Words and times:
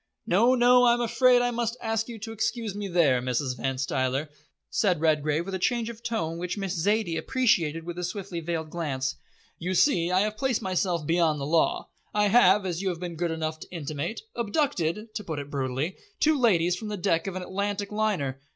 "No, 0.25 0.55
no, 0.55 0.85
I'm 0.87 0.99
afraid 0.99 1.43
I 1.43 1.51
must 1.51 1.77
ask 1.79 2.07
you 2.09 2.17
to 2.21 2.31
excuse 2.31 2.73
me 2.73 2.87
there, 2.87 3.21
Mrs. 3.21 3.55
Van 3.55 3.77
Stuyler," 3.77 4.29
said 4.71 4.99
Redgrave, 4.99 5.45
with 5.45 5.53
a 5.53 5.59
change 5.59 5.91
of 5.91 6.01
tone 6.01 6.39
which 6.39 6.57
Miss 6.57 6.73
Zaidie 6.73 7.17
appreciated 7.19 7.83
with 7.83 7.99
a 7.99 8.03
swiftly 8.03 8.39
veiled 8.39 8.71
glance. 8.71 9.15
"You 9.59 9.75
see, 9.75 10.09
I 10.09 10.21
have 10.21 10.37
placed 10.37 10.63
myself 10.63 11.05
beyond 11.05 11.39
the 11.39 11.45
law. 11.45 11.89
I 12.15 12.29
have, 12.29 12.65
as 12.65 12.81
you 12.81 12.89
have 12.89 12.99
been 12.99 13.13
good 13.15 13.29
enough 13.29 13.59
to 13.59 13.69
intimate, 13.69 14.21
abducted 14.35 15.13
to 15.13 15.23
put 15.23 15.37
it 15.37 15.51
brutally 15.51 15.97
two 16.19 16.35
ladies 16.35 16.75
from 16.75 16.87
the 16.87 16.97
deck 16.97 17.27
of 17.27 17.35
an 17.35 17.43
Atlantic 17.43 17.91
liner. 17.91 18.39